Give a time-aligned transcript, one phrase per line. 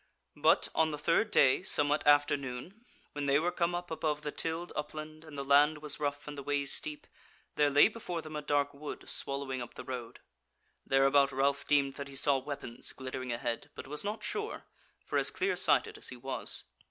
[0.35, 4.31] But on the third day, somewhat after noon, when they were come up above the
[4.31, 7.05] tilled upland and the land was rough and the ways steep,
[7.55, 10.19] there lay before them a dark wood swallowing up the road.
[10.87, 14.63] Thereabout Ralph deemed that he saw weapons glittering ahead, but was not sure,
[15.05, 16.63] for as clear sighted as he was.